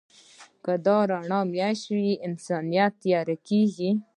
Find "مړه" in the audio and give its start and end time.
1.49-1.69